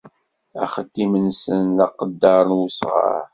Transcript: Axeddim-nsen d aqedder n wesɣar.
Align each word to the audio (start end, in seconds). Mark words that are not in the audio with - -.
Axeddim-nsen 0.63 1.65
d 1.77 1.79
aqedder 1.85 2.45
n 2.53 2.57
wesɣar. 2.59 3.25